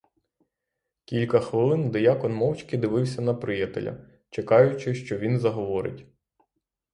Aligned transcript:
Кілька 1.05 1.39
хвилин 1.39 1.91
диякон 1.91 2.33
мовчки 2.33 2.77
дивився 2.77 3.21
на 3.21 3.33
приятеля, 3.33 3.97
чекаючи, 4.29 4.95
що 4.95 5.17
він 5.17 5.39
заговорить. 5.39 6.05